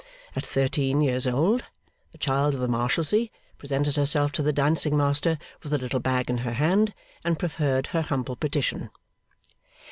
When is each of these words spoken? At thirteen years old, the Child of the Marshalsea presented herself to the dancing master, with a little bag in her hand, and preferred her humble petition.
At 0.35 0.43
thirteen 0.43 1.01
years 1.01 1.27
old, 1.27 1.63
the 2.11 2.17
Child 2.17 2.55
of 2.55 2.59
the 2.59 2.67
Marshalsea 2.67 3.27
presented 3.59 3.97
herself 3.97 4.31
to 4.31 4.41
the 4.41 4.51
dancing 4.51 4.97
master, 4.97 5.37
with 5.61 5.71
a 5.75 5.77
little 5.77 5.99
bag 5.99 6.27
in 6.27 6.39
her 6.39 6.53
hand, 6.53 6.95
and 7.23 7.37
preferred 7.37 7.85
her 7.93 8.01
humble 8.01 8.35
petition. 8.35 8.89